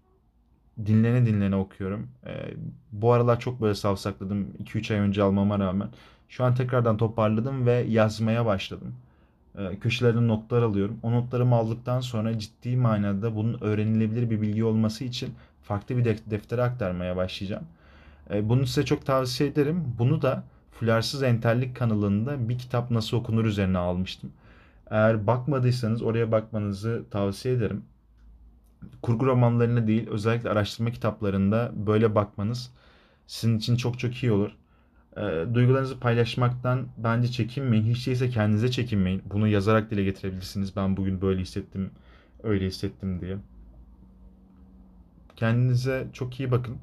dinlene 0.86 1.26
dinlene 1.26 1.56
okuyorum. 1.56 2.08
E, 2.26 2.54
bu 2.92 3.12
aralar 3.12 3.40
çok 3.40 3.60
böyle 3.60 3.74
savsakladım 3.74 4.48
2-3 4.64 4.94
ay 4.94 5.00
önce 5.00 5.22
almama 5.22 5.58
rağmen. 5.58 5.88
Şu 6.28 6.44
an 6.44 6.54
tekrardan 6.54 6.96
toparladım 6.96 7.66
ve 7.66 7.72
yazmaya 7.72 8.46
başladım. 8.46 8.94
Köşelerine 9.80 10.28
notlar 10.28 10.62
alıyorum. 10.62 10.98
O 11.02 11.12
notlarımı 11.12 11.54
aldıktan 11.54 12.00
sonra 12.00 12.38
ciddi 12.38 12.76
manada 12.76 13.36
bunun 13.36 13.58
öğrenilebilir 13.60 14.30
bir 14.30 14.40
bilgi 14.40 14.64
olması 14.64 15.04
için 15.04 15.34
farklı 15.62 15.96
bir 15.96 16.04
deftere 16.04 16.62
aktarmaya 16.62 17.16
başlayacağım. 17.16 17.64
E, 18.30 18.48
bunu 18.48 18.66
size 18.66 18.84
çok 18.84 19.06
tavsiye 19.06 19.50
ederim. 19.50 19.84
Bunu 19.98 20.22
da 20.22 20.44
Fularsız 20.72 21.22
Entellik 21.22 21.76
kanalında 21.76 22.48
bir 22.48 22.58
kitap 22.58 22.90
nasıl 22.90 23.16
okunur 23.16 23.44
üzerine 23.44 23.78
almıştım. 23.78 24.32
Eğer 24.90 25.26
bakmadıysanız 25.26 26.02
oraya 26.02 26.32
bakmanızı 26.32 27.04
tavsiye 27.10 27.54
ederim 27.54 27.84
kurgu 29.02 29.26
romanlarına 29.26 29.86
değil 29.86 30.08
özellikle 30.08 30.50
araştırma 30.50 30.90
kitaplarında 30.90 31.72
böyle 31.74 32.14
bakmanız 32.14 32.72
sizin 33.26 33.58
için 33.58 33.76
çok 33.76 33.98
çok 33.98 34.22
iyi 34.22 34.32
olur. 34.32 34.50
E, 35.16 35.54
duygularınızı 35.54 36.00
paylaşmaktan 36.00 36.86
bence 36.96 37.28
çekinmeyin. 37.28 37.84
Hiç 37.84 38.06
değilse 38.06 38.30
kendinize 38.30 38.70
çekinmeyin. 38.70 39.22
Bunu 39.30 39.48
yazarak 39.48 39.90
dile 39.90 40.04
getirebilirsiniz. 40.04 40.76
Ben 40.76 40.96
bugün 40.96 41.20
böyle 41.20 41.40
hissettim, 41.40 41.90
öyle 42.42 42.66
hissettim 42.66 43.20
diye. 43.20 43.36
Kendinize 45.36 46.06
çok 46.12 46.40
iyi 46.40 46.50
bakın. 46.50 46.76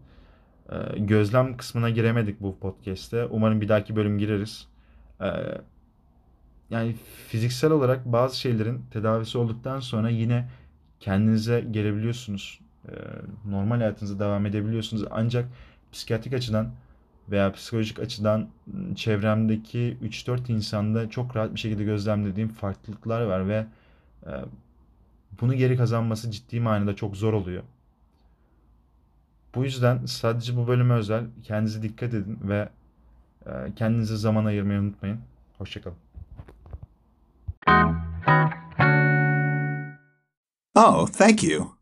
E, 0.72 1.00
gözlem 1.00 1.58
kısmına 1.58 1.90
giremedik 1.90 2.42
bu 2.42 2.60
podcast'te. 2.60 3.26
Umarım 3.26 3.62
bir 3.62 3.70
dahaki 3.70 3.96
bölüm 3.96 4.20
gireriz. 4.20 4.68
E, 5.22 5.28
yani 6.70 6.96
fiziksel 7.28 7.72
olarak 7.72 8.06
bazı 8.06 8.40
şeylerin 8.40 8.82
tedavisi 8.92 9.38
olduktan 9.38 9.80
sonra 9.80 10.10
yine 10.10 10.50
kendinize 11.00 11.62
gelebiliyorsunuz. 11.72 12.60
Ee, 12.90 12.94
normal 13.50 13.78
hayatınıza 13.78 14.20
devam 14.20 14.46
edebiliyorsunuz. 14.46 15.04
Ancak 15.12 15.46
psikiyatrik 15.92 16.34
açıdan 16.34 16.72
veya 17.30 17.52
psikolojik 17.52 18.00
açıdan 18.00 18.50
çevremdeki 18.96 19.98
3-4 20.04 20.52
insanda 20.52 21.10
çok 21.10 21.36
rahat 21.36 21.54
bir 21.54 21.60
şekilde 21.60 21.84
gözlemlediğim 21.84 22.50
farklılıklar 22.50 23.22
var 23.22 23.48
ve 23.48 23.66
e, 24.26 24.32
bunu 25.42 25.54
geri 25.54 25.78
kazanması 25.78 26.32
ciddi 26.32 26.60
manada 26.60 26.96
çok 26.96 27.18
zor 27.18 27.34
oluyor. 27.34 27.64
Bu 29.56 29.64
yüzden 29.64 30.06
sadece 30.06 30.58
bu 30.58 30.68
bölüme 30.68 30.94
özel 30.94 31.26
kendinize 31.44 31.82
dikkat 31.82 32.14
edin 32.14 32.40
ve 32.44 32.70
e, 33.46 33.52
kendinize 33.76 34.18
zaman 34.18 34.46
ayırmayı 34.46 34.80
unutmayın. 34.80 35.20
Hoşçakalın. 35.58 35.98
Oh, 40.76 41.08
thank 41.08 41.44
you. 41.44 41.81